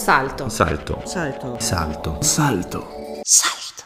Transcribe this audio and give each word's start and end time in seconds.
Salto. 0.00 0.48
Salto. 0.48 1.02
Salto. 1.04 1.56
Salto. 1.60 2.22
Salto. 2.22 2.86
Salto. 3.22 3.84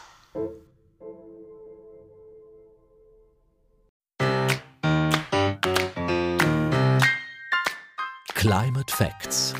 Climate 8.33 8.93
Facts. 8.93 9.53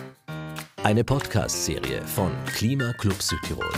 Eine 0.83 1.03
Podcast-Serie 1.03 2.01
von 2.03 2.31
Klima 2.45 2.93
Club 2.93 3.21
Südtirol. 3.21 3.73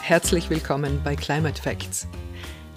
Herzlich 0.00 0.48
willkommen 0.48 1.02
bei 1.04 1.14
Climate 1.14 1.60
Facts. 1.60 2.08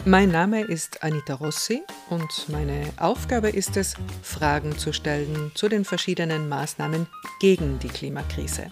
Mein 0.07 0.31
Name 0.31 0.61
ist 0.61 1.03
Anita 1.03 1.33
Rossi 1.33 1.83
und 2.09 2.47
meine 2.47 2.93
Aufgabe 2.95 3.49
ist 3.49 3.75
es, 3.75 3.95
Fragen 4.21 4.77
zu 4.77 4.93
stellen 4.93 5.51
zu 5.53 5.67
den 5.67 5.83
verschiedenen 5.83 6.47
Maßnahmen 6.47 7.07
gegen 7.41 7.77
die 7.79 7.89
Klimakrise. 7.89 8.67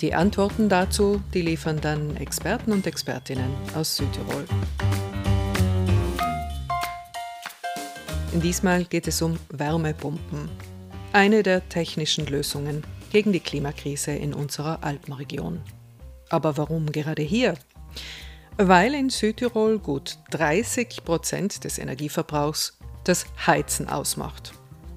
Die 0.00 0.14
Antworten 0.14 0.70
dazu, 0.70 1.22
die 1.34 1.42
liefern 1.42 1.82
dann 1.82 2.16
Experten 2.16 2.72
und 2.72 2.86
Expertinnen 2.86 3.50
aus 3.74 3.94
Südtirol. 3.94 4.46
Diesmal 8.32 8.84
geht 8.84 9.06
es 9.06 9.20
um 9.20 9.38
Wärmepumpen, 9.50 10.48
eine 11.12 11.42
der 11.42 11.68
technischen 11.68 12.24
Lösungen 12.24 12.84
gegen 13.12 13.34
die 13.34 13.40
Klimakrise 13.40 14.12
in 14.12 14.32
unserer 14.32 14.82
Alpenregion. 14.82 15.60
Aber 16.30 16.56
warum 16.56 16.90
gerade 16.90 17.20
hier? 17.20 17.58
Weil 18.68 18.94
in 18.94 19.08
Südtirol 19.08 19.78
gut 19.78 20.18
30 20.32 21.02
Prozent 21.04 21.64
des 21.64 21.78
Energieverbrauchs 21.78 22.78
das 23.04 23.24
Heizen 23.46 23.88
ausmacht. 23.88 24.52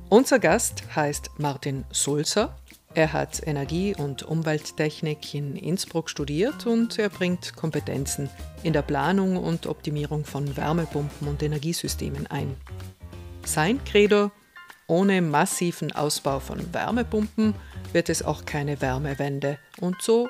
Unser 0.09 0.39
Gast 0.39 0.84
heißt 0.95 1.31
Martin 1.38 1.86
Sulzer. 1.91 2.58
Er 2.94 3.14
hat 3.14 3.41
Energie- 3.47 3.95
und 3.95 4.23
Umwelttechnik 4.23 5.34
in 5.34 5.56
Innsbruck 5.56 6.09
studiert 6.09 6.67
und 6.67 7.00
er 7.00 7.09
bringt 7.09 7.56
Kompetenzen 7.56 8.30
in 8.61 8.73
der 8.73 8.84
Planung 8.84 9.38
und 9.38 9.66
Optimierung 9.66 10.25
von 10.25 10.56
Wärmepumpen 10.56 11.28
und 11.28 11.41
Energiesystemen 11.41 12.28
ein. 12.28 12.56
Sein 13.45 13.84
Credo, 13.86 14.31
ohne 14.88 15.22
massiven 15.22 15.91
Ausbau 15.94 16.39
von 16.39 16.73
Wärmepumpen 16.73 17.56
wird 17.94 18.09
es 18.09 18.23
auch 18.23 18.45
keine 18.45 18.81
Wärmewende 18.81 19.58
und 19.80 20.02
so 20.02 20.28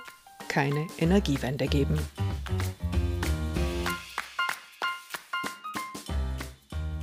keine 0.47 0.87
Energiewende 0.99 1.67
geben. 1.67 1.97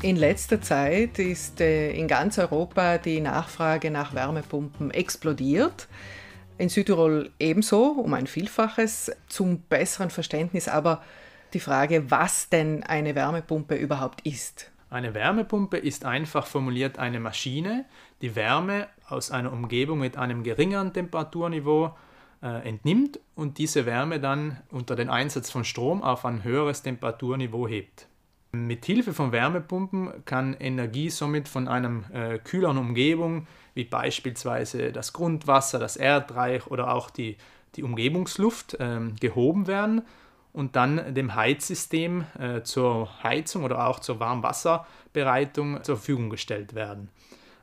In 0.03 0.17
letzter 0.17 0.63
Zeit 0.63 1.19
ist 1.19 1.61
äh, 1.61 1.93
in 1.93 2.09
ganz 2.09 2.39
Europa 2.39 2.97
die 2.97 3.21
Nachfrage 3.21 3.91
nach 3.91 4.15
Wärmepumpen 4.15 4.91
explodiert. 4.91 5.89
In 6.57 6.71
Südtirol 6.71 7.31
ebenso, 7.39 7.89
um 7.91 8.15
ein 8.15 8.27
Vielfaches, 8.27 9.13
zum 9.29 9.61
besseren 9.61 10.09
Verständnis 10.09 10.69
aber 10.69 11.03
die 11.53 11.61
Frage, 11.61 12.11
was 12.11 12.49
denn 12.49 12.83
eine 12.83 13.15
Wärmepumpe 13.15 13.75
überhaupt 13.75 14.27
ist. 14.27 14.71
Eine 14.89 15.13
Wärmepumpe 15.13 15.77
ist 15.77 16.07
einfach 16.07 16.47
formuliert 16.47 16.99
eine 16.99 17.21
Maschine, 17.21 17.85
die 18.23 18.35
Wärme 18.35 18.89
aus 19.07 19.31
einer 19.31 19.53
Umgebung 19.53 19.99
mit 19.99 20.17
einem 20.17 20.45
geringeren 20.45 20.95
Temperaturniveau 20.95 21.95
äh, 22.43 22.67
entnimmt 22.67 23.21
und 23.35 23.59
diese 23.59 23.85
Wärme 23.85 24.19
dann 24.19 24.61
unter 24.71 24.97
den 24.97 25.11
Einsatz 25.11 25.51
von 25.51 25.65
Strom 25.65 26.03
auf 26.03 26.25
ein 26.25 26.43
höheres 26.43 26.83
Temperaturniveau 26.83 27.69
hebt. 27.69 28.10
Mit 28.53 28.85
Hilfe 28.85 29.15
von 29.15 29.31
Wärmepumpen 29.31 30.25
kann 30.25 30.55
Energie 30.55 31.09
somit 31.09 31.49
von 31.49 31.69
einer 31.69 32.03
äh, 32.13 32.39
kühleren 32.39 32.79
Umgebung, 32.79 33.47
wie 33.75 33.85
beispielsweise 33.85 34.91
das 34.91 35.13
Grundwasser, 35.13 35.79
das 35.79 35.97
Erdreich 35.97 36.67
oder 36.67 36.93
auch 36.93 37.11
die, 37.11 37.37
die 37.77 37.85
Umgebungsluft, 37.85 38.77
ähm, 38.81 39.15
gehoben 39.21 39.69
werden 39.69 40.03
und 40.53 40.75
dann 40.75 41.15
dem 41.15 41.37
Heizsystem 41.37 42.25
äh, 42.41 42.63
zur 42.63 43.23
Heizung 43.23 43.63
oder 43.63 43.87
auch 43.87 44.01
zur 44.01 44.19
Warmwasserbereitung 44.19 45.85
zur 45.85 45.97
Verfügung 45.97 46.29
gestellt 46.29 46.75
werden. 46.75 47.09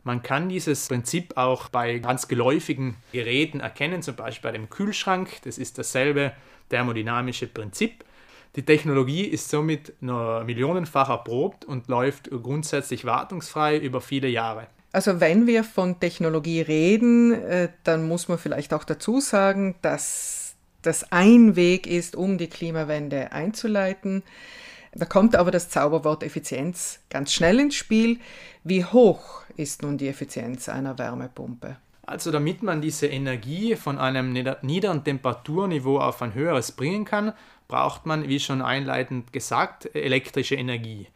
Man 0.06 0.23
kann 0.23 0.47
dieses 0.47 0.88
Prinzip 0.88 1.35
auch 1.35 1.67
bei 1.67 2.00
ganz 2.00 2.29
geläufigen 2.29 2.95
Geräten 3.11 3.59
erkennen, 3.59 4.01
zum 4.01 4.16
Beispiel 4.16 4.51
bei 4.51 4.57
dem 4.57 4.69
Kühlschrank. 4.69 5.41
Das 5.44 5.57
ist 5.57 5.78
dasselbe 5.78 6.31
thermodynamische 6.69 7.47
Prinzip. 7.47 8.06
Die 8.57 8.66
Technologie 8.66 9.22
ist 9.22 9.51
somit 9.51 9.94
nur 10.01 10.44
millionenfach 10.44 11.09
erprobt 11.09 11.63
und 11.63 11.88
läuft 11.90 12.31
grundsätzlich 12.31 13.06
wartungsfrei 13.06 13.78
über 13.78 14.01
viele 14.01 14.28
Jahre. 14.28 14.66
Also 14.91 15.19
wenn 15.19 15.45
wir 15.45 15.63
von 15.63 16.00
Technologie 16.00 16.62
reden, 16.62 17.34
äh, 17.34 17.69
dann 17.84 18.07
muss 18.07 18.29
man 18.29 18.40
vielleicht 18.40 18.73
auch 18.73 18.84
dazu 18.84 19.19
sagen, 19.19 19.75
dass 19.84 20.56
das 20.81 21.12
ein 21.12 21.56
Weg 21.56 21.85
ist, 21.85 22.16
um 22.16 22.40
die 22.40 22.47
Klimawende 22.47 23.31
einzuleiten. 23.31 24.23
Da 24.91 25.06
kommt 25.06 25.35
aber 25.35 25.51
das 25.51 25.69
Zauberwort 25.69 26.23
Effizienz 26.23 27.00
ganz 27.12 27.34
schnell 27.34 27.59
ins 27.59 27.75
Spiel. 27.75 28.19
Wie 28.63 28.84
hoch 28.84 29.44
ist 29.56 29.84
nun 29.84 30.00
die 30.00 30.07
Effizienz 30.07 30.67
einer 30.67 30.97
Wärmepumpe? 30.97 31.78
Also 32.07 32.31
damit 32.31 32.63
man 32.63 32.81
diese 32.81 33.07
Energie 33.07 33.75
von 33.75 34.00
einem 34.00 34.31
niederen 34.62 35.03
Temperaturniveau 35.03 36.00
auf 36.00 36.22
ein 36.22 36.34
höheres 36.34 36.72
bringen 36.72 37.03
kann, 37.03 37.34
braucht 37.67 38.05
man, 38.05 38.28
wie 38.28 38.39
schon 38.39 38.61
einleitend 38.61 39.33
gesagt, 39.33 39.94
elektrische 39.95 40.55
Energie. 40.55 41.07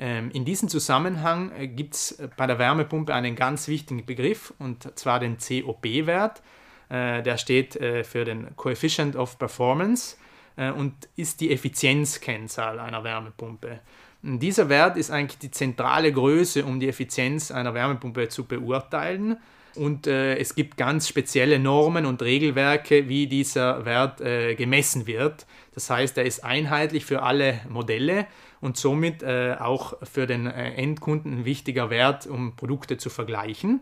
Ähm, 0.00 0.30
in 0.32 0.46
diesem 0.46 0.70
Zusammenhang 0.70 1.52
äh, 1.52 1.68
gibt 1.68 1.94
es 1.94 2.12
äh, 2.12 2.28
bei 2.34 2.46
der 2.46 2.58
Wärmepumpe 2.58 3.14
einen 3.14 3.36
ganz 3.36 3.68
wichtigen 3.68 4.06
Begriff, 4.06 4.54
und 4.58 4.98
zwar 4.98 5.20
den 5.20 5.36
COP-Wert. 5.36 6.42
Äh, 6.88 7.22
der 7.22 7.36
steht 7.36 7.74
für 7.74 8.24
den 8.24 8.56
Coefficient 8.56 9.14
of 9.14 9.38
Performance 9.38 10.16
und 10.56 10.92
ist 11.16 11.40
die 11.40 11.52
Effizienzkennzahl 11.52 12.80
einer 12.80 13.02
Wärmepumpe. 13.04 13.80
Dieser 14.22 14.68
Wert 14.68 14.98
ist 14.98 15.10
eigentlich 15.10 15.38
die 15.38 15.50
zentrale 15.50 16.12
Größe, 16.12 16.64
um 16.64 16.80
die 16.80 16.88
Effizienz 16.88 17.50
einer 17.50 17.72
Wärmepumpe 17.72 18.28
zu 18.28 18.44
beurteilen. 18.44 19.38
Und 19.76 20.06
äh, 20.06 20.36
es 20.36 20.54
gibt 20.54 20.76
ganz 20.76 21.08
spezielle 21.08 21.58
Normen 21.58 22.06
und 22.06 22.22
Regelwerke, 22.22 23.08
wie 23.08 23.26
dieser 23.26 23.84
Wert 23.84 24.20
äh, 24.20 24.54
gemessen 24.54 25.06
wird. 25.06 25.46
Das 25.74 25.88
heißt, 25.90 26.18
er 26.18 26.24
ist 26.24 26.44
einheitlich 26.44 27.04
für 27.04 27.22
alle 27.22 27.60
Modelle 27.68 28.26
und 28.60 28.76
somit 28.76 29.22
äh, 29.22 29.56
auch 29.58 29.94
für 30.02 30.26
den 30.26 30.46
äh, 30.46 30.74
Endkunden 30.74 31.40
ein 31.40 31.44
wichtiger 31.44 31.90
Wert, 31.90 32.26
um 32.26 32.56
Produkte 32.56 32.96
zu 32.96 33.10
vergleichen. 33.10 33.80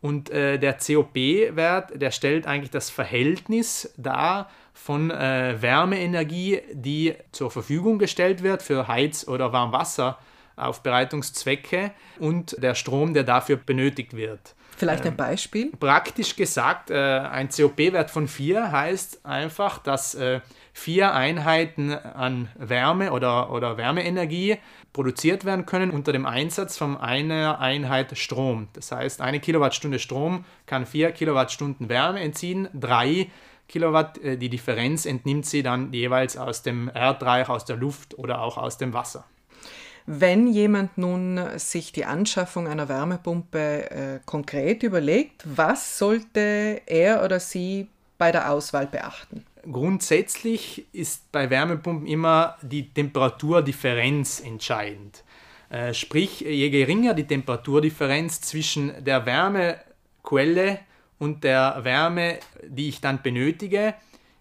Und 0.00 0.30
äh, 0.30 0.58
der 0.58 0.74
COP-Wert, 0.74 2.00
der 2.00 2.10
stellt 2.10 2.46
eigentlich 2.46 2.70
das 2.70 2.90
Verhältnis 2.90 3.92
dar 3.96 4.50
von 4.72 5.10
äh, 5.10 5.60
Wärmeenergie, 5.60 6.60
die 6.72 7.14
zur 7.32 7.50
Verfügung 7.50 7.98
gestellt 7.98 8.42
wird 8.42 8.62
für 8.62 8.88
Heiz- 8.88 9.28
oder 9.28 9.52
Warmwasseraufbereitungszwecke 10.60 11.92
und 12.18 12.56
der 12.62 12.74
Strom, 12.74 13.14
der 13.14 13.24
dafür 13.24 13.56
benötigt 13.56 14.14
wird. 14.14 14.54
Vielleicht 14.76 15.02
ein 15.02 15.08
ähm, 15.08 15.16
Beispiel? 15.16 15.72
Praktisch 15.78 16.36
gesagt, 16.36 16.90
äh, 16.90 16.94
ein 16.94 17.48
COP-Wert 17.50 18.10
von 18.10 18.28
4 18.28 18.72
heißt 18.72 19.26
einfach, 19.26 19.78
dass 19.78 20.14
äh, 20.14 20.40
vier 20.72 21.12
Einheiten 21.12 21.92
an 21.92 22.48
Wärme 22.56 23.12
oder, 23.12 23.50
oder 23.52 23.76
Wärmeenergie 23.76 24.56
produziert 24.92 25.44
werden 25.44 25.66
können 25.66 25.90
unter 25.90 26.12
dem 26.12 26.24
Einsatz 26.24 26.78
von 26.78 26.96
einer 26.96 27.60
Einheit 27.60 28.16
Strom. 28.16 28.68
Das 28.72 28.90
heißt, 28.90 29.20
eine 29.20 29.40
Kilowattstunde 29.40 29.98
Strom 29.98 30.44
kann 30.64 30.86
vier 30.86 31.12
Kilowattstunden 31.12 31.88
Wärme 31.90 32.20
entziehen, 32.20 32.68
drei 32.72 33.28
Kilowatt, 33.68 34.18
äh, 34.18 34.38
die 34.38 34.48
Differenz 34.48 35.04
entnimmt 35.04 35.44
sie 35.44 35.62
dann 35.62 35.92
jeweils 35.92 36.38
aus 36.38 36.62
dem 36.62 36.90
Erdreich, 36.92 37.50
aus 37.50 37.66
der 37.66 37.76
Luft 37.76 38.16
oder 38.18 38.40
auch 38.40 38.56
aus 38.56 38.78
dem 38.78 38.94
Wasser. 38.94 39.26
Wenn 40.06 40.46
jemand 40.48 40.98
nun 40.98 41.40
sich 41.58 41.92
die 41.92 42.04
Anschaffung 42.04 42.66
einer 42.66 42.88
Wärmepumpe 42.88 43.90
äh, 43.90 44.20
konkret 44.24 44.82
überlegt, 44.82 45.42
was 45.44 45.98
sollte 45.98 46.82
er 46.86 47.24
oder 47.24 47.40
sie 47.40 47.88
bei 48.18 48.32
der 48.32 48.50
Auswahl 48.50 48.86
beachten? 48.86 49.44
Grundsätzlich 49.70 50.86
ist 50.92 51.30
bei 51.32 51.50
Wärmepumpen 51.50 52.06
immer 52.06 52.56
die 52.62 52.88
Temperaturdifferenz 52.88 54.40
entscheidend. 54.40 55.22
Äh, 55.68 55.94
sprich, 55.94 56.40
je 56.40 56.70
geringer 56.70 57.14
die 57.14 57.26
Temperaturdifferenz 57.26 58.40
zwischen 58.40 59.04
der 59.04 59.26
Wärmequelle 59.26 60.80
und 61.18 61.44
der 61.44 61.78
Wärme, 61.82 62.38
die 62.66 62.88
ich 62.88 63.00
dann 63.00 63.22
benötige, 63.22 63.94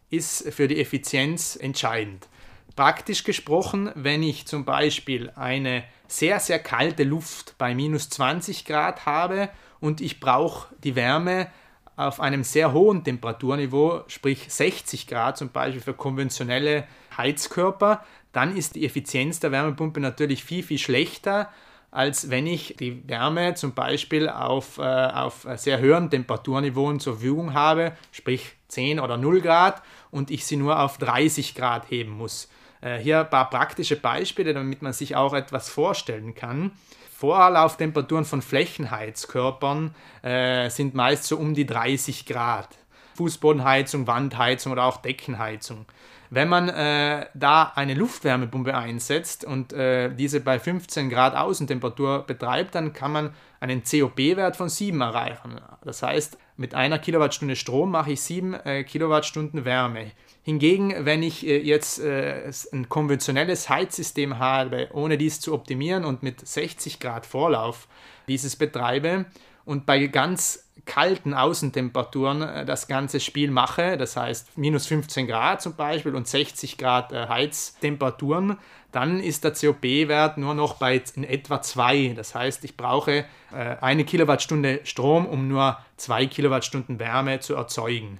ist 0.09 0.51
für 0.53 0.67
die 0.67 0.79
Effizienz 0.79 1.55
entscheidend. 1.55 2.27
Praktisch 2.75 3.23
gesprochen, 3.23 3.91
wenn 3.95 4.23
ich 4.23 4.45
zum 4.45 4.65
Beispiel 4.65 5.31
eine 5.35 5.83
sehr, 6.07 6.39
sehr 6.39 6.59
kalte 6.59 7.03
Luft 7.03 7.55
bei 7.57 7.75
minus 7.75 8.09
20 8.09 8.65
Grad 8.65 9.05
habe 9.05 9.49
und 9.79 10.01
ich 10.01 10.19
brauche 10.19 10.73
die 10.83 10.95
Wärme 10.95 11.47
auf 11.95 12.21
einem 12.21 12.43
sehr 12.45 12.71
hohen 12.71 13.03
Temperaturniveau, 13.03 14.03
sprich 14.07 14.45
60 14.47 15.07
Grad 15.07 15.37
zum 15.37 15.49
Beispiel 15.49 15.81
für 15.81 15.93
konventionelle 15.93 16.87
Heizkörper, 17.17 18.05
dann 18.31 18.55
ist 18.55 18.75
die 18.75 18.85
Effizienz 18.85 19.39
der 19.39 19.51
Wärmepumpe 19.51 19.99
natürlich 19.99 20.43
viel, 20.43 20.63
viel 20.63 20.77
schlechter, 20.77 21.49
als 21.91 22.29
wenn 22.29 22.47
ich 22.47 22.75
die 22.79 23.07
Wärme 23.07 23.55
zum 23.55 23.73
Beispiel 23.73 24.29
auf, 24.29 24.77
äh, 24.77 24.81
auf 24.81 25.47
sehr 25.55 25.79
höheren 25.79 26.09
Temperaturniveauen 26.09 26.99
zur 26.99 27.13
Verfügung 27.15 27.53
habe, 27.53 27.93
sprich 28.11 28.53
10 28.67 28.99
oder 28.99 29.17
0 29.17 29.41
Grad, 29.41 29.81
und 30.11 30.31
ich 30.31 30.45
sie 30.45 30.55
nur 30.55 30.79
auf 30.79 30.97
30 30.99 31.55
Grad 31.55 31.89
heben 31.89 32.11
muss. 32.11 32.49
Äh, 32.81 32.97
hier 32.97 33.21
ein 33.21 33.29
paar 33.29 33.49
praktische 33.49 33.95
Beispiele, 33.95 34.53
damit 34.53 34.81
man 34.81 34.93
sich 34.93 35.15
auch 35.15 35.33
etwas 35.33 35.69
vorstellen 35.69 36.35
kann. 36.35 36.71
Vorlauftemperaturen 37.11 38.25
von 38.25 38.41
Flächenheizkörpern 38.41 39.93
äh, 40.21 40.69
sind 40.69 40.95
meist 40.95 41.25
so 41.25 41.37
um 41.37 41.53
die 41.53 41.65
30 41.65 42.25
Grad. 42.25 42.69
Fußbodenheizung, 43.15 44.07
Wandheizung 44.07 44.71
oder 44.71 44.85
auch 44.85 44.97
Deckenheizung. 44.97 45.85
Wenn 46.29 46.47
man 46.47 46.69
äh, 46.69 47.25
da 47.33 47.73
eine 47.75 47.95
Luftwärmepumpe 47.95 48.73
einsetzt 48.73 49.43
und 49.43 49.73
äh, 49.73 50.13
diese 50.13 50.39
bei 50.39 50.59
15 50.59 51.09
Grad 51.09 51.35
Außentemperatur 51.35 52.25
betreibt, 52.25 52.75
dann 52.75 52.93
kann 52.93 53.11
man 53.11 53.33
einen 53.59 53.83
COP-Wert 53.83 54.55
von 54.55 54.69
7 54.69 54.99
erreichen. 55.01 55.59
Das 55.83 56.01
heißt, 56.01 56.37
mit 56.57 56.75
einer 56.75 56.99
Kilowattstunde 56.99 57.55
Strom 57.55 57.91
mache 57.91 58.13
ich 58.13 58.21
7 58.21 58.53
äh, 58.53 58.83
Kilowattstunden 58.83 59.65
Wärme. 59.65 60.11
Hingegen, 60.43 61.05
wenn 61.05 61.23
ich 61.23 61.45
äh, 61.45 61.57
jetzt 61.61 61.99
äh, 61.99 62.51
ein 62.73 62.89
konventionelles 62.89 63.69
Heizsystem 63.69 64.39
habe, 64.39 64.89
ohne 64.93 65.17
dies 65.17 65.39
zu 65.39 65.53
optimieren 65.53 66.05
und 66.05 66.23
mit 66.23 66.47
60 66.47 66.99
Grad 66.99 67.25
Vorlauf 67.25 67.87
dieses 68.27 68.55
betreibe 68.55 69.25
und 69.65 69.85
bei 69.85 70.07
ganz 70.07 70.69
kalten 70.85 71.33
Außentemperaturen 71.33 72.41
äh, 72.41 72.65
das 72.65 72.87
ganze 72.87 73.19
Spiel 73.19 73.51
mache, 73.51 73.97
das 73.97 74.17
heißt 74.17 74.57
minus 74.57 74.87
15 74.87 75.27
Grad 75.27 75.61
zum 75.61 75.75
Beispiel 75.75 76.15
und 76.15 76.27
60 76.27 76.77
Grad 76.77 77.11
äh, 77.11 77.27
Heiztemperaturen, 77.27 78.57
dann 78.91 79.19
ist 79.19 79.43
der 79.43 79.53
COP-Wert 79.53 80.37
nur 80.37 80.53
noch 80.53 80.75
bei 80.75 81.01
in 81.15 81.23
etwa 81.23 81.61
2. 81.61 82.13
Das 82.15 82.33
heißt, 82.33 82.63
ich 82.63 82.75
brauche 82.75 83.25
äh, 83.51 83.75
eine 83.81 84.03
Kilowattstunde 84.03 84.81
Strom, 84.83 85.25
um 85.25 85.47
nur 85.47 85.77
2 85.97 86.25
Kilowattstunden 86.25 86.99
Wärme 86.99 87.39
zu 87.39 87.55
erzeugen. 87.55 88.19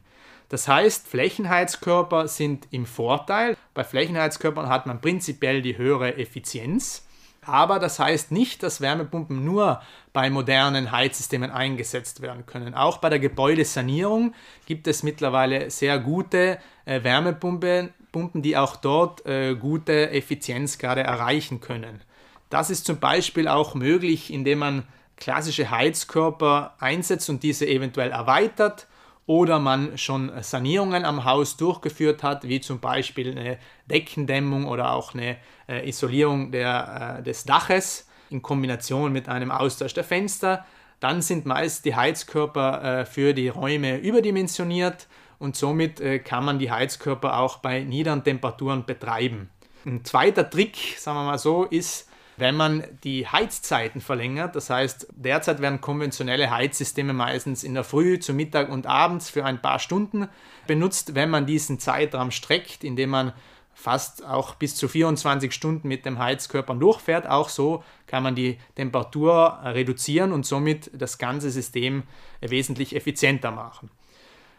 Das 0.49 0.67
heißt, 0.67 1.07
Flächenheizkörper 1.07 2.27
sind 2.27 2.67
im 2.71 2.85
Vorteil. 2.85 3.55
Bei 3.73 3.83
Flächenheizkörpern 3.83 4.67
hat 4.67 4.87
man 4.87 4.99
prinzipiell 4.99 5.61
die 5.61 5.77
höhere 5.77 6.17
Effizienz. 6.17 7.07
Aber 7.41 7.79
das 7.79 7.99
heißt 7.99 8.31
nicht, 8.31 8.63
dass 8.63 8.81
Wärmepumpen 8.81 9.43
nur 9.43 9.81
bei 10.13 10.29
modernen 10.29 10.91
Heizsystemen 10.91 11.51
eingesetzt 11.51 12.21
werden 12.21 12.45
können. 12.45 12.73
Auch 12.73 12.97
bei 12.97 13.09
der 13.09 13.19
Gebäudesanierung 13.19 14.33
gibt 14.65 14.87
es 14.87 15.03
mittlerweile 15.03 15.69
sehr 15.71 15.99
gute 15.99 16.59
äh, 16.85 17.03
Wärmepumpen, 17.03 17.93
Pumpen, 18.11 18.41
die 18.41 18.57
auch 18.57 18.75
dort 18.75 19.25
äh, 19.25 19.55
gute 19.55 20.11
Effizienzgrade 20.11 21.01
erreichen 21.01 21.61
können. 21.61 22.01
Das 22.49 22.69
ist 22.69 22.85
zum 22.85 22.99
Beispiel 22.99 23.47
auch 23.47 23.75
möglich, 23.75 24.33
indem 24.33 24.59
man 24.59 24.87
klassische 25.17 25.69
Heizkörper 25.69 26.75
einsetzt 26.79 27.29
und 27.29 27.43
diese 27.43 27.67
eventuell 27.67 28.11
erweitert 28.11 28.87
oder 29.29 29.59
man 29.59 29.95
schon 29.95 30.31
Sanierungen 30.41 31.05
am 31.05 31.23
Haus 31.23 31.55
durchgeführt 31.55 32.23
hat, 32.23 32.47
wie 32.47 32.61
zum 32.61 32.79
Beispiel 32.79 33.37
eine 33.37 33.59
Deckendämmung 33.85 34.65
oder 34.65 34.91
auch 34.91 35.13
eine 35.13 35.37
äh, 35.67 35.87
Isolierung 35.87 36.51
der, 36.51 37.19
äh, 37.19 37.23
des 37.23 37.43
Daches 37.43 38.07
in 38.31 38.41
Kombination 38.41 39.13
mit 39.13 39.29
einem 39.29 39.51
Austausch 39.51 39.93
der 39.93 40.03
Fenster, 40.03 40.65
dann 40.99 41.21
sind 41.21 41.45
meist 41.45 41.85
die 41.85 41.95
Heizkörper 41.95 43.01
äh, 43.01 43.05
für 43.05 43.35
die 43.35 43.49
Räume 43.49 43.97
überdimensioniert 43.97 45.05
und 45.37 45.55
somit 45.55 46.01
äh, 46.01 46.17
kann 46.17 46.43
man 46.43 46.57
die 46.57 46.71
Heizkörper 46.71 47.37
auch 47.37 47.57
bei 47.57 47.81
niederen 47.83 48.23
Temperaturen 48.23 48.83
betreiben. 48.87 49.51
Ein 49.85 50.03
zweiter 50.05 50.49
Trick, 50.49 50.75
sagen 50.97 51.19
wir 51.19 51.25
mal 51.25 51.37
so, 51.37 51.65
ist, 51.65 52.08
wenn 52.39 52.55
man 52.55 52.83
die 53.03 53.27
Heizzeiten 53.27 54.01
verlängert, 54.01 54.55
das 54.55 54.69
heißt, 54.69 55.07
derzeit 55.11 55.61
werden 55.61 55.81
konventionelle 55.81 56.49
Heizsysteme 56.51 57.13
meistens 57.13 57.63
in 57.63 57.73
der 57.73 57.83
Früh, 57.83 58.19
zu 58.19 58.33
Mittag 58.33 58.69
und 58.69 58.87
abends 58.87 59.29
für 59.29 59.45
ein 59.45 59.61
paar 59.61 59.79
Stunden 59.79 60.27
benutzt. 60.67 61.15
Wenn 61.15 61.29
man 61.29 61.45
diesen 61.45 61.79
Zeitraum 61.79 62.31
streckt, 62.31 62.83
indem 62.83 63.09
man 63.09 63.33
fast 63.73 64.25
auch 64.25 64.55
bis 64.55 64.75
zu 64.75 64.87
24 64.87 65.53
Stunden 65.53 65.87
mit 65.87 66.05
dem 66.05 66.19
Heizkörper 66.19 66.75
durchfährt, 66.75 67.27
auch 67.27 67.49
so 67.49 67.83
kann 68.07 68.23
man 68.23 68.35
die 68.35 68.57
Temperatur 68.75 69.59
reduzieren 69.63 70.33
und 70.33 70.45
somit 70.45 70.91
das 70.93 71.17
ganze 71.17 71.49
System 71.49 72.03
wesentlich 72.41 72.95
effizienter 72.95 73.51
machen. 73.51 73.89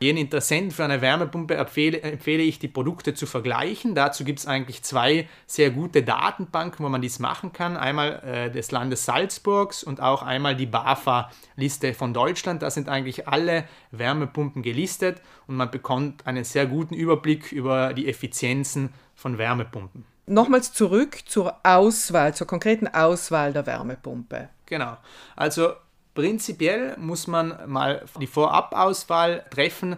Jeden 0.03 0.17
Interessenten 0.17 0.71
für 0.71 0.83
eine 0.83 1.03
Wärmepumpe 1.03 1.57
empfehle, 1.57 2.01
empfehle 2.01 2.43
ich, 2.43 2.59
die 2.59 2.69
Produkte 2.69 3.13
zu 3.13 3.27
vergleichen. 3.27 3.95
Dazu 3.95 4.25
gibt 4.25 4.39
es 4.39 4.47
eigentlich 4.47 4.83
zwei 4.83 5.29
sehr 5.47 5.71
gute 5.71 6.03
Datenbanken, 6.03 6.83
wo 6.83 6.89
man 6.89 7.03
dies 7.03 7.19
machen 7.19 7.53
kann. 7.53 7.77
Einmal 7.77 8.23
äh, 8.25 8.51
des 8.51 8.71
Landes 8.71 9.05
Salzburgs 9.05 9.85
und 9.85 10.01
auch 10.01 10.23
einmal 10.23 10.57
die 10.57 10.65
BAFA-Liste 10.65 11.93
von 11.93 12.15
Deutschland. 12.15 12.63
Da 12.63 12.71
sind 12.71 12.89
eigentlich 12.89 13.29
alle 13.29 13.65
Wärmepumpen 13.91 14.63
gelistet 14.63 15.21
und 15.47 15.57
man 15.57 15.71
bekommt 15.71 16.27
einen 16.27 16.45
sehr 16.45 16.65
guten 16.65 16.95
Überblick 16.95 17.53
über 17.53 17.93
die 17.93 18.09
Effizienzen 18.09 18.95
von 19.15 19.37
Wärmepumpen. 19.37 20.07
Nochmals 20.25 20.73
zurück 20.73 21.19
zur 21.27 21.57
Auswahl, 21.63 22.35
zur 22.35 22.47
konkreten 22.47 22.89
Auswahl 22.89 23.53
der 23.53 23.67
Wärmepumpe. 23.67 24.49
Genau. 24.65 24.97
Also 25.37 25.75
Prinzipiell 26.21 26.99
muss 26.99 27.29
man 27.29 27.57
mal 27.67 28.05
die 28.21 28.27
Vorabauswahl 28.27 29.47
treffen, 29.49 29.97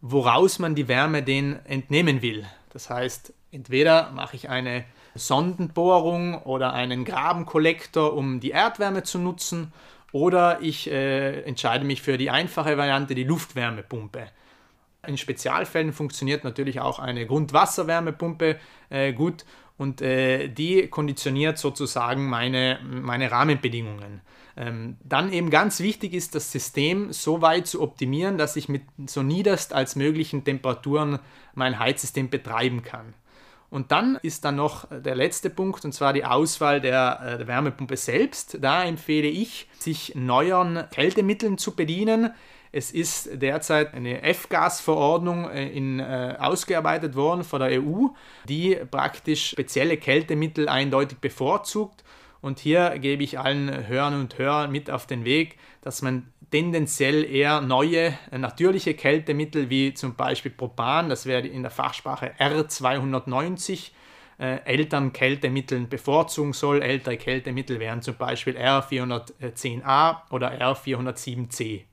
woraus 0.00 0.60
man 0.60 0.76
die 0.76 0.86
Wärme 0.86 1.24
den 1.24 1.58
entnehmen 1.66 2.22
will. 2.22 2.46
Das 2.72 2.88
heißt, 2.88 3.34
entweder 3.50 4.12
mache 4.12 4.36
ich 4.36 4.48
eine 4.48 4.84
Sondenbohrung 5.16 6.40
oder 6.42 6.72
einen 6.72 7.04
Grabenkollektor, 7.04 8.14
um 8.14 8.38
die 8.38 8.50
Erdwärme 8.50 9.02
zu 9.02 9.18
nutzen, 9.18 9.72
oder 10.12 10.62
ich 10.62 10.88
äh, 10.88 11.40
entscheide 11.42 11.84
mich 11.84 12.00
für 12.00 12.16
die 12.16 12.30
einfache 12.30 12.78
Variante, 12.78 13.16
die 13.16 13.24
Luftwärmepumpe. 13.24 14.28
In 15.04 15.18
Spezialfällen 15.18 15.92
funktioniert 15.92 16.44
natürlich 16.44 16.78
auch 16.78 17.00
eine 17.00 17.26
Grundwasserwärmepumpe 17.26 18.56
äh, 18.88 19.12
gut 19.12 19.44
und 19.78 20.00
äh, 20.00 20.48
die 20.48 20.88
konditioniert 20.88 21.58
sozusagen 21.58 22.28
meine, 22.28 22.78
meine 22.82 23.30
Rahmenbedingungen. 23.30 24.22
Ähm, 24.56 24.96
dann 25.04 25.32
eben 25.32 25.50
ganz 25.50 25.80
wichtig 25.80 26.14
ist, 26.14 26.34
das 26.34 26.50
System 26.50 27.12
so 27.12 27.42
weit 27.42 27.66
zu 27.66 27.82
optimieren, 27.82 28.38
dass 28.38 28.56
ich 28.56 28.70
mit 28.70 28.82
so 29.06 29.22
niederst 29.22 29.74
als 29.74 29.96
möglichen 29.96 30.44
Temperaturen 30.44 31.18
mein 31.54 31.78
Heizsystem 31.78 32.30
betreiben 32.30 32.82
kann. 32.82 33.12
Und 33.68 33.92
dann 33.92 34.18
ist 34.22 34.44
dann 34.44 34.56
noch 34.56 34.86
der 34.90 35.14
letzte 35.14 35.50
Punkt, 35.50 35.84
und 35.84 35.92
zwar 35.92 36.12
die 36.12 36.24
Auswahl 36.24 36.80
der, 36.80 37.20
äh, 37.22 37.38
der 37.38 37.46
Wärmepumpe 37.46 37.96
selbst. 37.96 38.58
Da 38.62 38.84
empfehle 38.84 39.28
ich, 39.28 39.68
sich 39.78 40.14
neueren 40.14 40.84
Kältemitteln 40.90 41.58
zu 41.58 41.76
bedienen. 41.76 42.30
Es 42.76 42.90
ist 42.90 43.30
derzeit 43.32 43.94
eine 43.94 44.22
F-Gas-Verordnung 44.22 45.48
äh, 45.48 45.68
äh, 45.68 46.36
ausgearbeitet 46.36 47.16
worden 47.16 47.42
von 47.42 47.60
der 47.60 47.82
EU, 47.82 48.08
die 48.46 48.76
praktisch 48.90 49.48
spezielle 49.48 49.96
Kältemittel 49.96 50.68
eindeutig 50.68 51.16
bevorzugt 51.16 52.04
und 52.42 52.58
hier 52.58 52.98
gebe 52.98 53.22
ich 53.22 53.38
allen 53.38 53.88
Hörern 53.88 54.20
und 54.20 54.36
Hörern 54.36 54.70
mit 54.70 54.90
auf 54.90 55.06
den 55.06 55.24
Weg, 55.24 55.56
dass 55.80 56.02
man 56.02 56.30
tendenziell 56.50 57.24
eher 57.24 57.62
neue 57.62 58.12
äh, 58.30 58.36
natürliche 58.36 58.92
Kältemittel 58.92 59.70
wie 59.70 59.94
zum 59.94 60.14
Beispiel 60.14 60.50
Propan, 60.50 61.08
das 61.08 61.24
wäre 61.24 61.46
in 61.46 61.62
der 61.62 61.70
Fachsprache 61.70 62.34
R290, 62.38 63.92
äh, 64.38 64.58
älteren 64.66 65.14
Kältemitteln 65.14 65.88
bevorzugen 65.88 66.52
soll. 66.52 66.82
Ältere 66.82 67.16
Kältemittel 67.16 67.80
wären 67.80 68.02
zum 68.02 68.16
Beispiel 68.16 68.58
R410a 68.58 70.16
oder 70.30 70.52
R407c. 70.60 71.84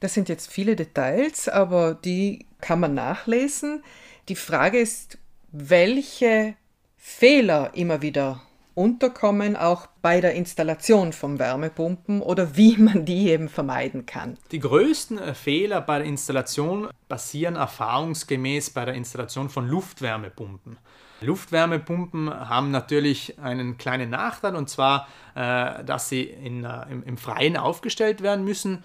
Das 0.00 0.14
sind 0.14 0.28
jetzt 0.28 0.50
viele 0.50 0.76
Details, 0.76 1.48
aber 1.48 1.94
die 1.94 2.46
kann 2.60 2.80
man 2.80 2.94
nachlesen. 2.94 3.82
Die 4.28 4.36
Frage 4.36 4.78
ist, 4.78 5.18
welche 5.52 6.54
Fehler 6.96 7.70
immer 7.74 8.02
wieder 8.02 8.40
unterkommen, 8.74 9.56
auch 9.56 9.86
bei 10.02 10.20
der 10.20 10.34
Installation 10.34 11.12
von 11.12 11.38
Wärmepumpen 11.38 12.20
oder 12.20 12.56
wie 12.56 12.76
man 12.76 13.04
die 13.04 13.28
eben 13.28 13.48
vermeiden 13.48 14.04
kann. 14.06 14.36
Die 14.50 14.58
größten 14.58 15.18
äh, 15.18 15.34
Fehler 15.34 15.80
bei 15.80 15.98
der 15.98 16.06
Installation 16.06 16.88
basieren 17.08 17.56
erfahrungsgemäß 17.56 18.70
bei 18.70 18.84
der 18.84 18.94
Installation 18.94 19.48
von 19.48 19.68
Luftwärmepumpen. 19.68 20.78
Luftwärmepumpen 21.20 22.28
haben 22.28 22.70
natürlich 22.70 23.38
einen 23.38 23.78
kleinen 23.78 24.10
Nachteil 24.10 24.56
und 24.56 24.68
zwar, 24.68 25.08
äh, 25.34 25.84
dass 25.84 26.08
sie 26.08 26.22
in, 26.22 26.64
äh, 26.64 26.82
im, 26.90 27.02
im, 27.04 27.16
Freien 27.16 27.56
aufgestellt 27.56 28.22
werden 28.22 28.44
müssen 28.44 28.82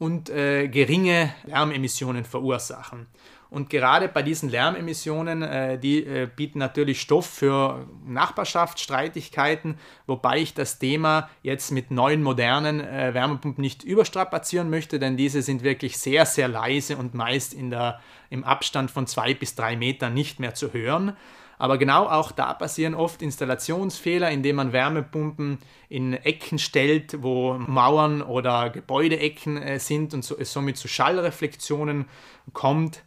und 0.00 0.30
äh, 0.30 0.66
geringe 0.68 1.34
Lärmemissionen 1.44 2.24
verursachen. 2.24 3.06
Und 3.50 3.68
gerade 3.68 4.08
bei 4.08 4.22
diesen 4.22 4.48
Lärmemissionen, 4.48 5.42
äh, 5.42 5.78
die 5.78 6.06
äh, 6.06 6.26
bieten 6.34 6.58
natürlich 6.58 7.02
Stoff 7.02 7.26
für 7.26 7.86
Nachbarschaftsstreitigkeiten, 8.06 9.76
wobei 10.06 10.38
ich 10.38 10.54
das 10.54 10.78
Thema 10.78 11.28
jetzt 11.42 11.70
mit 11.70 11.90
neuen 11.90 12.22
modernen 12.22 12.80
äh, 12.80 13.12
Wärmepumpen 13.12 13.60
nicht 13.60 13.84
überstrapazieren 13.84 14.70
möchte, 14.70 14.98
denn 14.98 15.18
diese 15.18 15.42
sind 15.42 15.62
wirklich 15.62 15.98
sehr, 15.98 16.24
sehr 16.24 16.48
leise 16.48 16.96
und 16.96 17.12
meist 17.12 17.52
in 17.52 17.68
der, 17.68 18.00
im 18.30 18.42
Abstand 18.42 18.90
von 18.90 19.06
zwei 19.06 19.34
bis 19.34 19.54
drei 19.54 19.76
Metern 19.76 20.14
nicht 20.14 20.40
mehr 20.40 20.54
zu 20.54 20.72
hören. 20.72 21.14
Aber 21.60 21.76
genau 21.76 22.06
auch 22.06 22.32
da 22.32 22.54
passieren 22.54 22.94
oft 22.94 23.20
Installationsfehler, 23.20 24.30
indem 24.30 24.56
man 24.56 24.72
Wärmepumpen 24.72 25.58
in 25.90 26.14
Ecken 26.14 26.58
stellt, 26.58 27.22
wo 27.22 27.52
Mauern 27.52 28.22
oder 28.22 28.70
Gebäudeecken 28.70 29.58
äh, 29.58 29.78
sind 29.78 30.14
und 30.14 30.20
es 30.30 30.52
somit 30.54 30.78
zu 30.78 30.88
Schallreflexionen 30.88 32.06
kommt. 32.54 33.02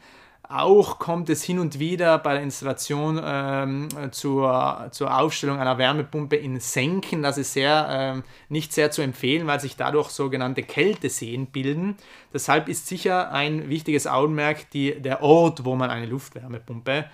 Auch 0.48 1.00
kommt 1.00 1.32
es 1.32 1.42
hin 1.42 1.58
und 1.58 1.80
wieder 1.80 2.20
bei 2.20 2.34
der 2.34 2.44
Installation 2.44 3.20
ähm, 3.24 3.90
zur, 4.12 4.90
zur 4.92 5.18
Aufstellung 5.20 5.58
einer 5.58 5.80
Wärmepumpe 5.80 6.36
in 6.36 6.60
Senken. 6.60 7.24
Das 7.24 7.40
ist 7.40 7.54
sehr, 7.54 7.88
ähm, 7.90 8.24
nicht 8.50 8.72
sehr 8.72 8.92
zu 8.92 9.02
empfehlen, 9.02 9.48
weil 9.48 9.62
sich 9.62 9.78
dadurch 9.78 10.12
sogenannte 10.12 10.62
Kälteseen 10.62 11.48
bilden. 11.48 11.96
Deshalb 12.32 12.70
ist 12.70 12.86
sicher 12.86 13.32
ein 13.32 13.68
wichtiges 13.70 14.06
Augenmerk 14.06 14.70
die, 14.70 15.02
der 15.02 15.24
Ort, 15.24 15.66
wo 15.66 15.76
man 15.76 15.90
eine 15.90 16.06
Luftwärmepumpe 16.06 17.06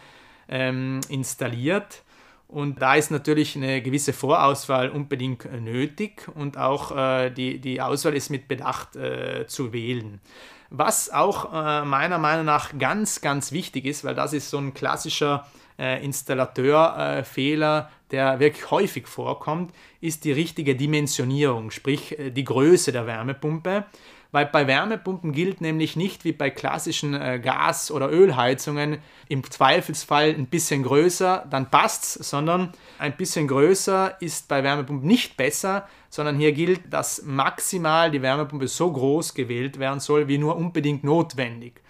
ähm, 0.50 1.00
installiert. 1.10 2.04
Und 2.48 2.82
da 2.82 2.96
ist 2.96 3.12
natürlich 3.12 3.56
eine 3.56 3.82
gewisse 3.82 4.12
Vorauswahl 4.12 4.90
unbedingt 4.90 5.48
nötig 5.62 6.28
und 6.34 6.58
auch 6.58 6.96
äh, 6.96 7.30
die, 7.30 7.60
die 7.60 7.80
Auswahl 7.80 8.16
ist 8.16 8.30
mit 8.30 8.48
Bedacht 8.48 8.96
äh, 8.96 9.46
zu 9.46 9.72
wählen. 9.72 10.20
Was 10.72 11.12
auch 11.12 11.54
äh, 11.54 11.86
meiner 11.86 12.18
Meinung 12.18 12.46
nach 12.46 12.78
ganz, 12.78 13.22
ganz 13.22 13.52
wichtig 13.52 13.86
ist, 13.86 14.04
weil 14.04 14.16
das 14.16 14.34
ist 14.34 14.50
so 14.50 14.58
ein 14.58 14.74
klassischer 14.74 15.46
äh, 15.78 16.04
Installateurfehler, 16.04 17.90
der 18.12 18.40
wirklich 18.40 18.70
häufig 18.72 19.08
vorkommt, 19.08 19.74
ist 20.02 20.26
die 20.26 20.32
richtige 20.32 20.76
Dimensionierung, 20.76 21.72
sprich 21.72 22.18
äh, 22.18 22.32
die 22.32 22.44
Größe 22.44 22.92
der 22.92 23.08
Wärmepumpe 23.08 23.86
weil 24.32 24.46
bei 24.46 24.68
Wärmepumpen 24.68 25.32
gilt 25.32 25.62
nämlich 25.62 25.96
nicht 25.96 26.24
wie 26.24 26.34
bei 26.34 26.50
klassischen 26.50 27.14
äh, 27.14 27.40
Gas- 27.40 27.90
oder 27.92 28.12
Ölheizungen 28.12 29.00
im 29.28 29.44
Zweifelsfall 29.44 30.30
ein 30.30 30.46
bisschen 30.46 30.84
größer, 30.84 31.48
dann 31.50 31.70
passt's, 31.70 32.14
sondern 32.14 32.74
ein 33.00 33.18
bisschen 33.18 33.48
größer 33.48 34.18
ist 34.22 34.48
bei 34.48 34.64
Wärmepumpen 34.64 35.08
nicht 35.08 35.36
besser, 35.36 35.88
sondern 36.10 36.38
hier 36.38 36.52
gilt, 36.52 36.94
dass 36.94 37.24
maximal 37.24 38.12
die 38.12 38.22
Wärmepumpe 38.22 38.68
so 38.68 38.92
groß 38.92 39.34
gewählt 39.34 39.80
werden 39.80 40.00
soll, 40.00 40.28
wie 40.28 40.38
nur 40.38 40.56
unbedingt 40.56 41.04
notwendig. 41.04 41.82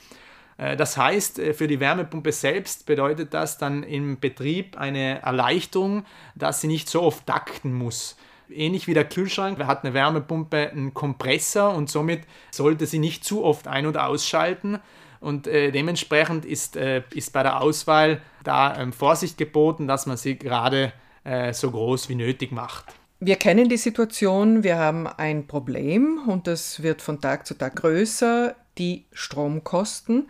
Äh, 0.58 0.78
das 0.78 0.96
heißt, 0.96 1.40
äh, 1.40 1.54
für 1.54 1.68
die 1.68 1.82
Wärmepumpe 1.82 2.32
selbst 2.32 2.86
bedeutet 2.86 3.34
das 3.34 3.58
dann 3.58 3.84
im 3.84 4.20
Betrieb 4.20 4.78
eine 4.78 5.22
Erleichterung, 5.22 6.06
dass 6.36 6.62
sie 6.62 6.68
nicht 6.68 6.88
so 6.88 7.02
oft 7.02 7.26
takten 7.26 7.74
muss 7.74 8.16
ähnlich 8.52 8.88
wie 8.88 8.94
der 8.94 9.06
Kühlschrank, 9.06 9.60
hat 9.66 9.84
eine 9.84 9.94
Wärmepumpe 9.94 10.72
einen 10.72 10.94
Kompressor 10.94 11.74
und 11.74 11.90
somit 11.90 12.22
sollte 12.52 12.86
sie 12.86 13.00
nicht 13.00 13.24
zu 13.24 13.44
oft 13.44 13.68
ein- 13.68 13.86
und 13.86 13.98
ausschalten. 13.98 14.80
Und 15.20 15.48
äh, 15.48 15.72
dementsprechend 15.72 16.46
ist, 16.46 16.76
äh, 16.76 17.04
ist 17.14 17.34
bei 17.34 17.44
der 17.44 17.62
Auswahl 17.62 18.22
da 18.44 18.78
ähm, 18.80 18.94
Vorsicht 18.94 19.38
geboten, 19.38 19.88
dass 19.88 20.06
man 20.06 20.18
sie 20.18 20.38
gerade 20.38 20.94
äh, 21.24 21.54
so 21.54 21.72
groß 21.72 22.10
wie 22.10 22.16
nötig 22.16 22.52
macht. 22.52 22.86
Wir 23.20 23.36
kennen 23.36 23.68
die 23.68 23.78
Situation, 23.78 24.64
wir 24.64 24.78
haben 24.78 25.06
ein 25.06 25.46
Problem 25.46 26.22
und 26.28 26.48
das 26.48 26.82
wird 26.82 27.02
von 27.02 27.20
Tag 27.20 27.46
zu 27.46 27.54
Tag 27.54 27.76
größer, 27.76 28.56
die 28.78 29.06
Stromkosten. 29.12 30.30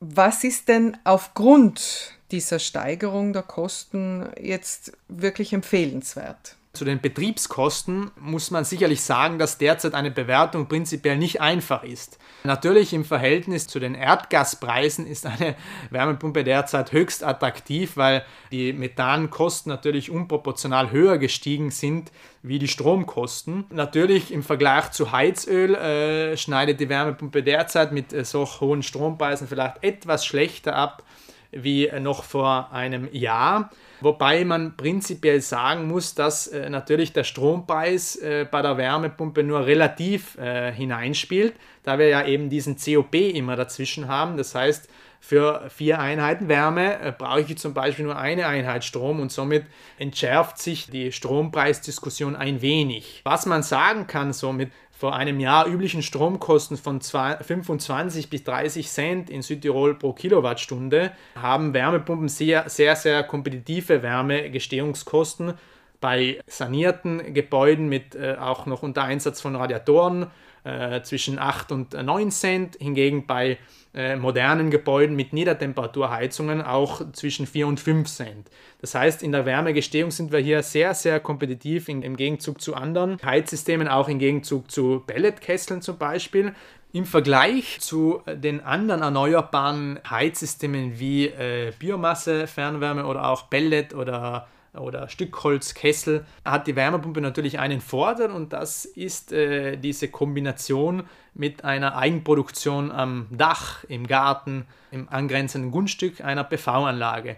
Was 0.00 0.42
ist 0.42 0.68
denn 0.68 0.96
aufgrund 1.04 2.14
dieser 2.30 2.58
Steigerung 2.58 3.34
der 3.34 3.42
Kosten 3.42 4.30
jetzt 4.40 4.92
wirklich 5.08 5.52
empfehlenswert? 5.52 6.56
Zu 6.72 6.86
den 6.86 7.02
Betriebskosten 7.02 8.12
muss 8.18 8.50
man 8.50 8.64
sicherlich 8.64 9.02
sagen, 9.02 9.38
dass 9.38 9.58
derzeit 9.58 9.92
eine 9.92 10.10
Bewertung 10.10 10.68
prinzipiell 10.68 11.18
nicht 11.18 11.42
einfach 11.42 11.82
ist. 11.82 12.18
Natürlich 12.44 12.94
im 12.94 13.04
Verhältnis 13.04 13.66
zu 13.66 13.78
den 13.78 13.94
Erdgaspreisen 13.94 15.06
ist 15.06 15.26
eine 15.26 15.54
Wärmepumpe 15.90 16.44
derzeit 16.44 16.92
höchst 16.92 17.24
attraktiv, 17.24 17.98
weil 17.98 18.24
die 18.52 18.72
Methankosten 18.72 19.68
natürlich 19.68 20.10
unproportional 20.10 20.90
höher 20.90 21.18
gestiegen 21.18 21.70
sind 21.70 22.10
wie 22.42 22.58
die 22.58 22.68
Stromkosten. 22.68 23.64
Natürlich 23.68 24.32
im 24.32 24.42
Vergleich 24.42 24.92
zu 24.92 25.12
Heizöl 25.12 25.74
äh, 25.74 26.38
schneidet 26.38 26.80
die 26.80 26.88
Wärmepumpe 26.88 27.42
derzeit 27.42 27.92
mit 27.92 28.14
äh, 28.14 28.24
so 28.24 28.46
hohen 28.46 28.82
Strompreisen 28.82 29.46
vielleicht 29.46 29.84
etwas 29.84 30.24
schlechter 30.24 30.74
ab 30.74 31.02
wie 31.50 31.90
noch 32.00 32.24
vor 32.24 32.72
einem 32.72 33.12
Jahr. 33.12 33.70
Wobei 34.02 34.44
man 34.44 34.76
prinzipiell 34.76 35.40
sagen 35.40 35.86
muss, 35.86 36.14
dass 36.14 36.48
äh, 36.48 36.68
natürlich 36.68 37.12
der 37.12 37.24
Strompreis 37.24 38.16
äh, 38.16 38.46
bei 38.50 38.60
der 38.62 38.76
Wärmepumpe 38.76 39.42
nur 39.42 39.66
relativ 39.66 40.36
äh, 40.38 40.72
hineinspielt, 40.72 41.54
da 41.84 41.98
wir 41.98 42.08
ja 42.08 42.24
eben 42.24 42.50
diesen 42.50 42.76
COP 42.76 43.14
immer 43.14 43.56
dazwischen 43.56 44.08
haben. 44.08 44.36
Das 44.36 44.54
heißt, 44.54 44.88
für 45.24 45.70
vier 45.70 46.00
Einheiten 46.00 46.48
Wärme 46.48 46.98
äh, 46.98 47.12
brauche 47.16 47.42
ich 47.42 47.56
zum 47.56 47.74
Beispiel 47.74 48.04
nur 48.04 48.16
eine 48.16 48.48
Einheit 48.48 48.84
Strom 48.84 49.20
und 49.20 49.30
somit 49.30 49.64
entschärft 49.96 50.58
sich 50.58 50.90
die 50.90 51.12
Strompreisdiskussion 51.12 52.34
ein 52.34 52.60
wenig. 52.60 53.20
Was 53.22 53.46
man 53.46 53.62
sagen 53.62 54.08
kann, 54.08 54.32
somit 54.32 54.72
vor 54.90 55.14
einem 55.14 55.38
Jahr 55.38 55.68
üblichen 55.68 56.02
Stromkosten 56.02 56.76
von 56.76 57.00
25 57.00 58.30
bis 58.30 58.42
30 58.42 58.88
Cent 58.88 59.30
in 59.30 59.42
Südtirol 59.42 59.94
pro 59.94 60.12
Kilowattstunde 60.12 61.12
haben 61.40 61.72
Wärmepumpen 61.72 62.28
sehr, 62.28 62.68
sehr, 62.68 62.96
sehr 62.96 63.22
kompetitive 63.22 64.02
Wärmegestehungskosten 64.02 65.54
bei 66.00 66.40
sanierten 66.48 67.32
Gebäuden 67.32 67.88
mit 67.88 68.16
äh, 68.16 68.34
auch 68.40 68.66
noch 68.66 68.82
unter 68.82 69.04
Einsatz 69.04 69.40
von 69.40 69.54
Radiatoren 69.54 70.32
äh, 70.64 71.00
zwischen 71.02 71.38
8 71.38 71.70
und 71.70 71.92
9 71.92 72.30
Cent, 72.32 72.76
hingegen 72.80 73.26
bei 73.28 73.58
äh, 73.94 74.16
modernen 74.16 74.70
Gebäuden 74.70 75.16
mit 75.16 75.32
Niedertemperaturheizungen 75.32 76.62
auch 76.62 77.02
zwischen 77.12 77.46
4 77.46 77.66
und 77.66 77.78
5 77.78 78.08
Cent. 78.08 78.50
Das 78.80 78.94
heißt, 78.94 79.22
in 79.22 79.32
der 79.32 79.44
Wärmegestehung 79.44 80.10
sind 80.10 80.32
wir 80.32 80.38
hier 80.38 80.62
sehr, 80.62 80.94
sehr 80.94 81.20
kompetitiv 81.20 81.88
im 81.88 82.16
Gegenzug 82.16 82.60
zu 82.60 82.74
anderen 82.74 83.18
Heizsystemen, 83.22 83.88
auch 83.88 84.08
im 84.08 84.18
Gegenzug 84.18 84.70
zu 84.70 85.02
Pelletkesseln 85.06 85.82
zum 85.82 85.98
Beispiel. 85.98 86.54
Im 86.94 87.06
Vergleich 87.06 87.80
zu 87.80 88.22
den 88.26 88.60
anderen 88.60 89.02
erneuerbaren 89.02 89.98
Heizsystemen 90.08 90.98
wie 90.98 91.26
äh, 91.26 91.72
Biomasse, 91.78 92.46
Fernwärme 92.46 93.06
oder 93.06 93.28
auch 93.28 93.48
Pellet 93.48 93.94
oder 93.94 94.46
oder 94.74 95.08
Stückholzkessel 95.08 96.24
hat 96.44 96.66
die 96.66 96.76
Wärmepumpe 96.76 97.20
natürlich 97.20 97.58
einen 97.58 97.80
Vorteil 97.80 98.30
und 98.30 98.52
das 98.52 98.84
ist 98.84 99.32
äh, 99.32 99.76
diese 99.76 100.08
Kombination 100.08 101.04
mit 101.34 101.64
einer 101.64 101.96
Eigenproduktion 101.96 102.90
am 102.90 103.26
Dach, 103.30 103.84
im 103.84 104.06
Garten, 104.06 104.66
im 104.90 105.08
angrenzenden 105.08 105.70
Grundstück 105.70 106.22
einer 106.22 106.44
PV-Anlage. 106.44 107.36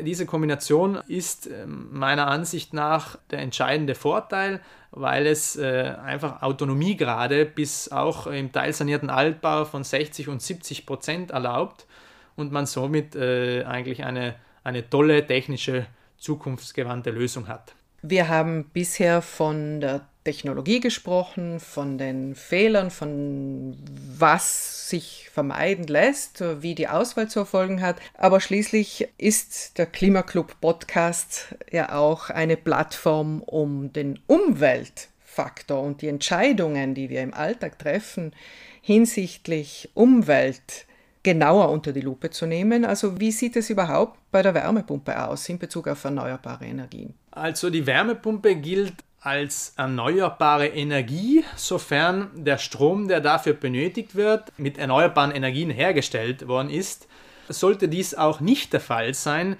Diese 0.00 0.26
Kombination 0.26 0.98
ist 1.06 1.46
äh, 1.46 1.66
meiner 1.66 2.26
Ansicht 2.26 2.72
nach 2.72 3.16
der 3.30 3.40
entscheidende 3.40 3.94
Vorteil, 3.94 4.60
weil 4.90 5.26
es 5.26 5.56
äh, 5.56 5.94
einfach 6.04 6.42
Autonomiegrade 6.42 7.44
bis 7.44 7.92
auch 7.92 8.26
im 8.26 8.50
teilsanierten 8.50 9.10
Altbau 9.10 9.64
von 9.66 9.84
60 9.84 10.28
und 10.28 10.42
70 10.42 10.86
Prozent 10.86 11.30
erlaubt 11.30 11.86
und 12.34 12.50
man 12.50 12.66
somit 12.66 13.14
äh, 13.14 13.64
eigentlich 13.64 14.04
eine, 14.04 14.34
eine 14.64 14.88
tolle 14.88 15.26
technische 15.26 15.86
zukunftsgewandte 16.22 17.10
Lösung 17.10 17.48
hat. 17.48 17.74
Wir 18.00 18.28
haben 18.28 18.64
bisher 18.72 19.22
von 19.22 19.80
der 19.80 20.06
Technologie 20.24 20.80
gesprochen, 20.80 21.58
von 21.58 21.98
den 21.98 22.34
Fehlern, 22.36 22.90
von 22.90 23.76
was 24.16 24.88
sich 24.88 25.28
vermeiden 25.32 25.86
lässt, 25.86 26.42
wie 26.62 26.74
die 26.74 26.88
Auswahl 26.88 27.28
zu 27.28 27.40
erfolgen 27.40 27.82
hat. 27.82 27.96
Aber 28.14 28.40
schließlich 28.40 29.08
ist 29.18 29.78
der 29.78 29.86
Klimaclub 29.86 30.60
Podcast 30.60 31.54
ja 31.70 31.96
auch 31.96 32.30
eine 32.30 32.56
Plattform, 32.56 33.42
um 33.42 33.92
den 33.92 34.20
Umweltfaktor 34.26 35.82
und 35.82 36.02
die 36.02 36.08
Entscheidungen, 36.08 36.94
die 36.94 37.10
wir 37.10 37.22
im 37.22 37.34
Alltag 37.34 37.78
treffen, 37.78 38.32
hinsichtlich 38.80 39.90
Umwelt 39.94 40.86
genauer 41.22 41.70
unter 41.70 41.92
die 41.92 42.00
Lupe 42.00 42.30
zu 42.30 42.46
nehmen. 42.46 42.84
Also 42.84 43.20
wie 43.20 43.30
sieht 43.30 43.56
es 43.56 43.70
überhaupt 43.70 44.18
bei 44.30 44.42
der 44.42 44.54
Wärmepumpe 44.54 45.28
aus 45.28 45.48
in 45.48 45.58
Bezug 45.58 45.88
auf 45.88 46.04
erneuerbare 46.04 46.64
Energien? 46.66 47.14
Also 47.30 47.70
die 47.70 47.86
Wärmepumpe 47.86 48.56
gilt 48.56 48.94
als 49.20 49.74
erneuerbare 49.76 50.66
Energie, 50.66 51.44
sofern 51.54 52.30
der 52.34 52.58
Strom, 52.58 53.06
der 53.06 53.20
dafür 53.20 53.52
benötigt 53.52 54.16
wird, 54.16 54.52
mit 54.58 54.78
erneuerbaren 54.78 55.30
Energien 55.30 55.70
hergestellt 55.70 56.48
worden 56.48 56.70
ist. 56.70 57.06
Sollte 57.48 57.88
dies 57.88 58.14
auch 58.14 58.40
nicht 58.40 58.72
der 58.72 58.80
Fall 58.80 59.14
sein, 59.14 59.56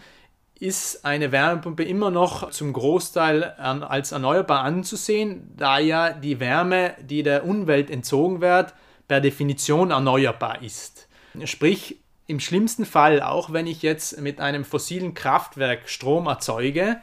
ist 0.59 1.05
eine 1.05 1.33
Wärmepumpe 1.33 1.85
immer 1.85 2.11
noch 2.11 2.51
zum 2.51 2.73
Großteil 2.73 3.45
als 3.45 4.13
erneuerbar 4.13 4.63
anzusehen, 4.63 5.53
da 5.57 5.79
ja 5.79 6.11
die 6.11 6.41
Wärme, 6.41 6.95
die 7.01 7.23
der 7.23 7.45
Umwelt 7.45 7.91
entzogen 7.91 8.41
wird, 8.41 8.75
per 9.09 9.21
Definition 9.21 9.91
erneuerbar 9.91 10.63
ist. 10.63 11.02
Sprich, 11.45 11.99
im 12.27 12.41
schlimmsten 12.41 12.85
Fall, 12.85 13.21
auch 13.21 13.53
wenn 13.53 13.67
ich 13.67 13.83
jetzt 13.83 14.21
mit 14.21 14.41
einem 14.41 14.65
fossilen 14.65 15.15
Kraftwerk 15.15 15.89
Strom 15.89 16.27
erzeuge, 16.27 16.99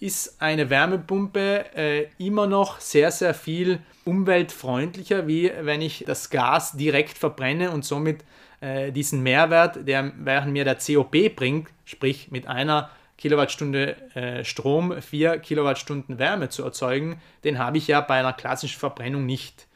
ist 0.00 0.42
eine 0.42 0.68
Wärmepumpe 0.68 1.64
äh, 1.74 2.06
immer 2.18 2.46
noch 2.46 2.80
sehr, 2.80 3.10
sehr 3.10 3.34
viel 3.34 3.78
umweltfreundlicher, 4.04 5.26
wie 5.26 5.50
wenn 5.62 5.80
ich 5.80 6.04
das 6.06 6.28
Gas 6.28 6.72
direkt 6.72 7.16
verbrenne 7.16 7.70
und 7.70 7.84
somit 7.84 8.24
äh, 8.60 8.92
diesen 8.92 9.22
Mehrwert, 9.22 9.86
der 9.86 10.12
während 10.18 10.52
mir 10.52 10.64
der 10.64 10.76
COP 10.76 11.34
bringt, 11.34 11.68
sprich 11.84 12.30
mit 12.30 12.46
einer 12.46 12.90
Kilowattstunde 13.16 13.96
äh, 14.14 14.44
Strom 14.44 15.00
4 15.00 15.38
Kilowattstunden 15.38 16.18
Wärme 16.18 16.48
zu 16.48 16.64
erzeugen, 16.64 17.20
den 17.44 17.58
habe 17.58 17.78
ich 17.78 17.86
ja 17.86 18.00
bei 18.00 18.18
einer 18.18 18.32
klassischen 18.32 18.78
Verbrennung 18.78 19.24
nicht. 19.24 19.66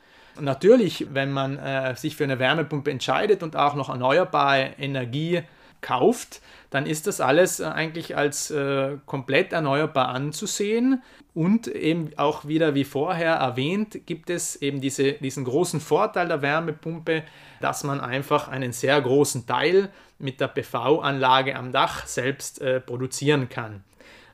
Natürlich, 0.41 1.07
wenn 1.13 1.33
man 1.33 1.59
äh, 1.59 1.95
sich 1.97 2.17
für 2.17 2.25
eine 2.25 2.39
Wärmepumpe 2.39 2.91
entscheidet 2.91 3.43
und 3.43 3.57
auch 3.57 3.75
noch 3.75 3.89
erneuerbare 3.89 4.75
Energie 4.79 5.43
kauft, 5.81 6.41
dann 6.71 6.87
ist 6.87 7.07
das 7.07 7.21
alles 7.21 7.61
äh, 7.61 7.65
eigentlich 7.65 8.17
als 8.17 8.51
äh, 8.51 8.97
komplett 9.07 9.53
erneuerbar 9.53 10.09
anzusehen. 10.09 11.03
Und 11.35 11.69
eben 11.69 12.11
auch 12.17 12.47
wieder 12.49 12.75
wie 12.75 12.85
vorher 12.85 13.35
erwähnt, 13.35 14.07
gibt 14.07 14.29
es 14.29 14.57
eben 14.57 14.81
diese, 14.81 15.13
diesen 15.13 15.45
großen 15.45 15.81
Vorteil 15.81 16.27
der 16.27 16.43
Wärmepumpe, 16.43 17.23
dass 17.61 17.85
man 17.85 18.01
einfach 18.01 18.49
einen 18.49 18.73
sehr 18.73 19.01
großen 19.01 19.47
Teil 19.47 19.91
mit 20.19 20.41
der 20.41 20.49
PV-Anlage 20.49 21.55
am 21.55 21.71
Dach 21.71 22.07
selbst 22.07 22.61
äh, 22.61 22.81
produzieren 22.81 23.49
kann. 23.49 23.85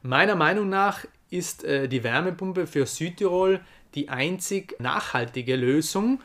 Meiner 0.02 0.34
Meinung 0.34 0.68
nach 0.68 1.04
ist 1.30 1.64
äh, 1.64 1.88
die 1.88 2.02
Wärmepumpe 2.04 2.66
für 2.66 2.86
Südtirol 2.86 3.60
die 3.94 4.08
einzig 4.08 4.76
nachhaltige 4.80 5.56
Lösung. 5.56 6.20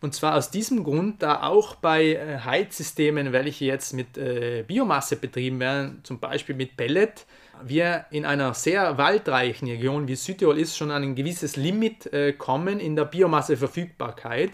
Und 0.00 0.14
zwar 0.14 0.34
aus 0.34 0.50
diesem 0.50 0.84
Grund, 0.84 1.22
da 1.22 1.44
auch 1.44 1.76
bei 1.76 2.14
äh, 2.14 2.38
Heizsystemen, 2.44 3.32
welche 3.32 3.64
jetzt 3.64 3.94
mit 3.94 4.18
äh, 4.18 4.62
Biomasse 4.66 5.16
betrieben 5.16 5.60
werden, 5.60 6.00
zum 6.02 6.18
Beispiel 6.18 6.54
mit 6.54 6.76
Pellet, 6.76 7.24
wir 7.62 8.04
in 8.10 8.26
einer 8.26 8.52
sehr 8.52 8.98
waldreichen 8.98 9.68
Region 9.68 10.06
wie 10.08 10.16
Südtirol 10.16 10.58
ist, 10.58 10.76
schon 10.76 10.90
an 10.90 11.02
ein 11.02 11.14
gewisses 11.14 11.56
Limit 11.56 12.12
äh, 12.12 12.32
kommen 12.34 12.80
in 12.80 12.96
der 12.96 13.06
Biomasseverfügbarkeit 13.06 14.50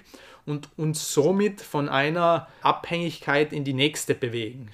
und 0.46 0.68
uns 0.76 1.12
somit 1.12 1.60
von 1.60 1.88
einer 1.88 2.48
Abhängigkeit 2.62 3.52
in 3.52 3.64
die 3.64 3.72
nächste 3.72 4.14
bewegen. 4.14 4.68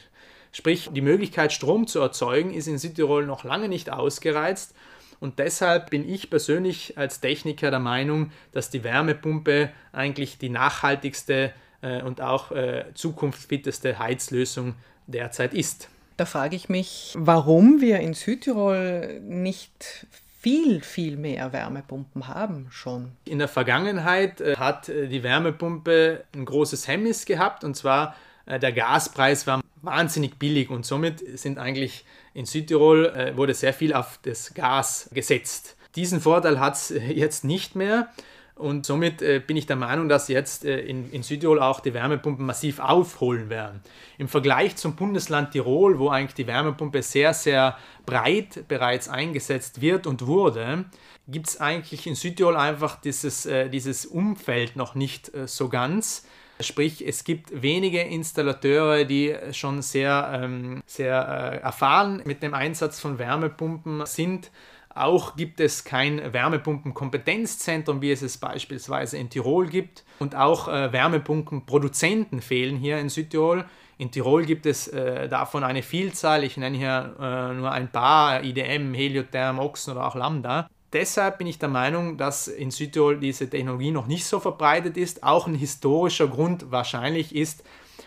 Sprich, 0.53 0.91
die 0.93 1.01
Möglichkeit, 1.01 1.53
Strom 1.53 1.87
zu 1.87 2.01
erzeugen, 2.01 2.53
ist 2.53 2.67
in 2.67 2.79
Südtirol 2.79 3.27
noch 3.27 3.45
lange 3.45 3.69
nicht 3.69 3.91
ausgereizt 3.91 4.75
und 5.21 5.39
deshalb 5.39 5.91
bin 5.91 6.09
ich 6.09 6.31
persönlich 6.31 6.99
als 6.99 7.21
Techniker 7.21 7.71
der 7.71 7.81
Meinung, 7.81 8.33
dass 8.53 8.71
die 8.71 8.85
Wärmepumpe 8.85 9.71
eigentlich 9.93 10.39
die 10.39 10.51
nachhaltigste 10.51 11.53
äh, 11.83 12.03
und 12.03 12.21
auch 12.21 12.53
äh, 12.53 12.85
zukunftsfitteste 12.95 13.99
Heizlösung 13.99 14.75
derzeit 15.07 15.55
ist. 15.55 15.89
Da 16.17 16.25
frage 16.25 16.57
ich 16.57 16.69
mich, 16.69 17.13
warum 17.17 17.81
wir 17.81 18.01
in 18.01 18.15
Südtirol 18.15 19.21
nicht 19.21 20.07
viel, 20.41 20.81
viel 20.81 21.17
mehr 21.17 21.53
Wärmepumpen 21.53 22.29
haben 22.29 22.69
schon. 22.71 23.13
In 23.25 23.39
der 23.39 23.49
Vergangenheit 23.49 24.41
äh, 24.41 24.57
hat 24.57 24.89
die 24.89 25.23
Wärmepumpe 25.23 26.25
ein 26.35 26.45
großes 26.45 26.89
Hemmnis 26.89 27.27
gehabt 27.27 27.65
und 27.65 27.75
zwar 27.75 28.15
der 28.49 28.71
Gaspreis 28.71 29.45
war 29.49 29.61
wahnsinnig 29.87 30.39
billig 30.39 30.71
und 30.71 30.85
somit 30.85 31.23
sind 31.39 31.59
eigentlich 31.59 32.05
in 32.35 32.45
Südtirol 32.45 33.07
äh, 33.07 33.37
wurde 33.37 33.55
sehr 33.55 33.73
viel 33.73 33.95
auf 33.95 34.19
das 34.23 34.53
Gas 34.53 35.09
gesetzt. 35.13 35.77
Diesen 35.95 36.21
Vorteil 36.21 36.61
hat 36.61 36.75
es 36.75 36.91
jetzt 36.91 37.45
nicht 37.45 37.75
mehr. 37.75 38.09
Und 38.57 38.87
somit 38.87 39.21
äh, 39.21 39.39
bin 39.39 39.59
ich 39.59 39.67
der 39.67 39.77
Meinung, 39.77 40.09
dass 40.09 40.29
jetzt 40.29 40.65
äh, 40.65 40.81
in, 40.81 41.11
in, 41.11 41.23
Südtirol 41.23 41.61
auch 41.61 41.81
die 41.81 41.93
Wärmepumpen 41.93 42.47
massiv 42.47 42.79
aufholen 42.79 43.51
werden. 43.51 43.83
Im 44.17 44.29
Vergleich 44.29 44.77
zum 44.77 44.97
Bundesland 44.97 45.51
Tirol, 45.51 45.99
wo 45.99 46.09
eigentlich 46.09 46.35
die 46.35 46.47
Wärmepumpe 46.47 47.03
sehr, 47.03 47.35
sehr 47.35 47.77
breit 48.07 48.67
bereits 48.67 49.11
eingesetzt 49.11 49.83
wird 49.83 50.07
und 50.07 50.27
wurde, 50.27 50.87
gibt 51.29 51.49
es 51.49 51.61
eigentlich 51.61 52.07
in 52.07 52.15
Südtirol 52.15 52.57
einfach 52.57 52.99
dieses, 52.99 53.45
äh, 53.45 53.69
dieses 53.69 54.07
Umfeld 54.07 54.75
noch 54.75 54.95
nicht 54.95 55.35
äh, 55.35 55.47
so 55.47 55.69
ganz. 55.69 56.27
Sprich, 56.61 57.07
es 57.07 57.25
gibt 57.25 57.63
wenige 57.63 58.01
Installateure, 58.01 59.05
die 59.05 59.35
schon 59.53 59.83
sehr, 59.83 60.41
ähm, 60.43 60.83
sehr 60.87 61.53
äh, 61.53 61.63
erfahren 61.63 62.23
mit 62.25 62.43
dem 62.43 62.55
Einsatz 62.55 62.99
von 62.99 63.19
Wärmepumpen 63.19 64.07
sind. 64.07 64.51
Auch 64.95 65.37
gibt 65.37 65.61
es 65.61 65.85
kein 65.85 66.33
Wärmepumpenkompetenzzentrum, 66.33 68.01
wie 68.01 68.11
es 68.11 68.23
es 68.23 68.39
beispielsweise 68.39 69.19
in 69.19 69.29
Tirol 69.29 69.67
gibt. 69.67 70.05
Und 70.19 70.35
auch 70.35 70.69
äh, 70.69 70.91
Wärmepumpenproduzenten 70.93 72.41
fehlen 72.41 72.77
hier 72.77 72.99
in 72.99 73.11
Südtirol. 73.11 73.67
In 73.99 74.11
Tirol 74.11 74.47
gibt 74.47 74.65
es 74.65 74.89
äh, 74.89 75.29
davon 75.29 75.63
eine 75.63 75.83
Vielzahl. 75.83 76.43
Ich 76.45 76.57
nenne 76.57 76.79
hier 76.79 77.17
äh, 77.21 77.55
nur 77.55 77.71
ein 77.71 77.93
paar: 77.93 78.43
IDM, 78.43 78.95
Heliotherm, 78.95 79.59
Oxen 79.59 79.93
oder 79.93 80.07
auch 80.07 80.15
Lambda 80.15 80.71
deshalb 80.97 81.39
bin 81.39 81.47
ich 81.47 81.59
der 81.59 81.69
Meinung, 81.69 82.17
dass 82.17 82.49
in 82.49 82.71
Südtirol 82.71 83.21
diese 83.21 83.51
Technologie 83.51 83.91
noch 83.91 84.07
nicht 84.07 84.25
so 84.25 84.41
verbreitet 84.41 84.97
ist. 84.97 85.23
Auch 85.23 85.47
ein 85.47 85.55
historischer 85.55 86.27
Grund 86.27 86.71
wahrscheinlich 86.73 87.37
ist, 87.37 87.63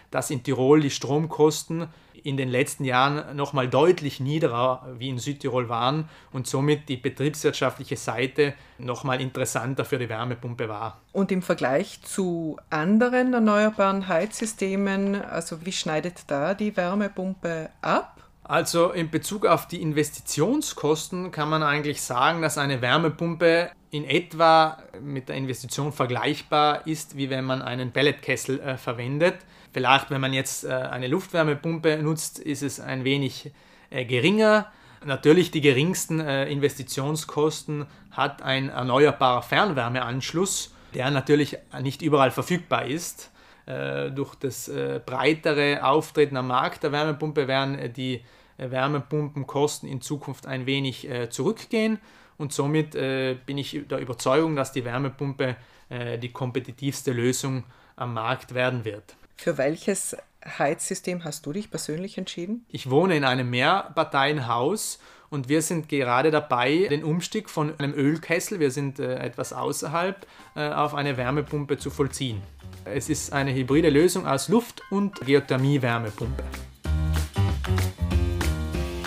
dass 0.10 0.32
in 0.32 0.42
Tirol 0.42 0.82
die 0.82 0.90
Stromkosten 0.90 1.88
in 2.24 2.36
den 2.36 2.50
letzten 2.50 2.84
Jahren 2.84 3.36
nochmal 3.36 3.70
deutlich 3.70 4.20
niedriger 4.20 4.88
wie 4.98 5.10
in 5.10 5.20
Südtirol 5.20 5.70
waren 5.70 6.10
und 6.34 6.48
somit 6.48 6.90
die 6.90 6.98
betriebswirtschaftliche 6.98 7.96
Seite 7.96 8.56
nochmal 8.78 9.22
interessanter 9.22 9.86
für 9.86 10.00
die 10.00 10.10
Wärmepumpe 10.10 10.68
war. 10.68 11.00
Und 11.14 11.32
im 11.32 11.42
Vergleich 11.42 12.02
zu 12.02 12.58
anderen 12.70 13.34
erneuerbaren 13.34 14.08
Heizsystemen, 14.08 15.22
also 15.22 15.66
wie 15.66 15.72
schneidet 15.72 16.24
da 16.28 16.56
die 16.56 16.76
Wärmepumpe 16.76 17.70
ab? 17.82 18.20
Also 18.50 18.90
in 18.90 19.12
Bezug 19.12 19.46
auf 19.46 19.68
die 19.68 19.80
Investitionskosten 19.80 21.30
kann 21.32 21.50
man 21.50 21.62
eigentlich 21.62 22.02
sagen, 22.02 22.42
dass 22.42 22.58
eine 22.58 22.82
Wärmepumpe 22.82 23.70
in 23.92 24.06
etwa 24.06 24.82
mit 25.00 25.30
der 25.30 25.36
Investition 25.36 25.92
vergleichbar 25.92 26.88
ist, 26.88 27.16
wie 27.16 27.30
wenn 27.30 27.46
man 27.46 27.62
einen 27.62 27.92
Pelletkessel 27.92 28.60
äh, 28.60 28.78
verwendet. 28.78 29.36
Vielleicht, 29.72 30.10
wenn 30.10 30.20
man 30.20 30.34
jetzt 30.34 30.64
äh, 30.64 30.70
eine 30.70 31.08
Luftwärmepumpe 31.08 32.02
nutzt, 32.02 32.40
ist 32.40 32.64
es 32.64 32.80
ein 32.80 33.04
wenig 33.04 33.52
äh, 33.92 34.04
geringer. 34.06 34.66
Natürlich 35.06 35.52
die 35.52 35.62
geringsten 35.62 36.20
äh, 36.20 36.50
Investitionskosten 36.50 37.86
hat 38.10 38.42
ein 38.42 38.70
erneuerbarer 38.70 39.44
Fernwärmeanschluss, 39.44 40.74
der 40.96 41.12
natürlich 41.12 41.60
nicht 41.84 42.02
überall 42.02 42.32
verfügbar 42.32 42.88
ist. 42.88 43.30
Äh, 43.68 44.10
durch 44.10 44.34
das 44.34 44.68
äh, 44.70 45.00
breitere 45.06 45.84
Auftreten 45.84 46.36
am 46.36 46.48
Markt 46.48 46.82
der 46.82 46.92
Wärmepumpe 46.92 47.48
werden 47.48 47.94
die 47.94 48.24
Wärmepumpenkosten 48.60 49.88
in 49.88 50.02
Zukunft 50.02 50.46
ein 50.46 50.66
wenig 50.66 51.10
äh, 51.10 51.30
zurückgehen. 51.30 52.00
Und 52.38 52.54
somit 52.54 52.96
äh, 52.96 53.36
bin 53.46 53.58
ich 53.58 53.82
der 53.90 54.00
Überzeugung, 54.00 54.56
dass 54.56 54.72
die 54.72 54.86
Wärmepumpe 54.86 55.56
äh, 55.90 56.18
die 56.18 56.32
kompetitivste 56.32 57.12
Lösung 57.12 57.64
am 57.96 58.14
Markt 58.14 58.54
werden 58.54 58.86
wird. 58.86 59.16
Für 59.36 59.58
welches 59.58 60.16
Heizsystem 60.46 61.26
hast 61.26 61.46
du 61.46 61.54
dich 61.54 61.70
persönlich 61.70 62.18
entschieden? 62.18 62.66
Ich 62.70 62.90
wohne 62.90 63.18
in 63.18 63.26
einem 63.26 63.50
Mehrparteienhaus 63.50 65.00
und 65.30 65.50
wir 65.50 65.62
sind 65.62 65.90
gerade 65.90 66.32
dabei, 66.32 66.88
den 66.90 67.04
Umstieg 67.04 67.50
von 67.50 67.78
einem 67.78 67.94
Ölkessel, 67.94 68.60
wir 68.60 68.72
sind 68.72 69.00
äh, 69.00 69.16
etwas 69.16 69.54
außerhalb, 69.54 70.26
äh, 70.56 70.70
auf 70.70 70.96
eine 70.96 71.18
Wärmepumpe 71.18 71.78
zu 71.78 71.90
vollziehen. 71.90 72.42
Es 72.86 73.10
ist 73.10 73.34
eine 73.34 73.54
hybride 73.54 73.90
Lösung 73.90 74.26
aus 74.26 74.48
Luft- 74.48 74.82
und 74.90 75.20
Geothermie-Wärmepumpe. 75.26 76.44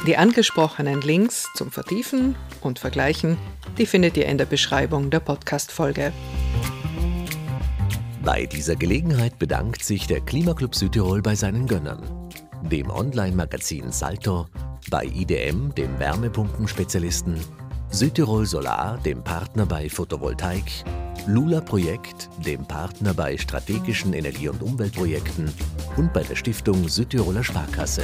Die 0.07 0.17
angesprochenen 0.17 1.01
Links 1.01 1.49
zum 1.55 1.71
Vertiefen 1.71 2.35
und 2.61 2.81
Vergleichen, 2.81 3.39
die 3.79 3.87
findet 3.87 4.17
ihr 4.17 4.27
in 4.27 4.37
der 4.37 4.47
Beschreibung 4.47 5.11
der 5.11 5.21
Podcast-Folge. 5.21 6.13
Bei 8.25 8.47
dieser 8.47 8.75
Gelegenheit 8.75 9.39
bedankt 9.39 9.85
sich 9.85 10.09
der 10.09 10.21
Klimaclub 10.21 10.75
Südtirol 10.75 11.23
bei 11.23 11.37
seinen 11.37 11.69
Gönnern, 11.69 12.03
dem 12.63 12.91
Online-Magazin 12.91 13.93
Salto, 13.93 14.49
bei 14.91 15.05
IDM, 15.05 15.73
dem 15.77 15.97
Wärmepumpenspezialisten, 16.01 17.39
Südtirol 17.91 18.45
Solar, 18.45 18.99
dem 19.05 19.23
Partner 19.23 19.67
bei 19.67 19.89
Photovoltaik, 19.89 20.65
Lula 21.29 21.61
Projekt, 21.61 22.29
dem 22.45 22.65
Partner 22.67 23.15
bei 23.15 23.39
strategischen 23.39 24.15
Energie- 24.15 24.49
und 24.49 24.63
Umweltprojekten 24.63 25.53
und 25.97 26.13
bei 26.13 26.25
der 26.25 26.35
Stiftung 26.35 26.89
Südtiroler 26.89 27.45
Sparkasse. 27.45 28.03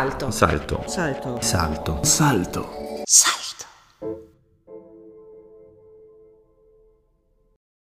Salto. 0.00 0.30
Salto. 0.30 0.82
Salto. 0.86 1.38
Salto. 1.42 1.98
Salto. 2.02 2.70
Salto. 3.04 3.39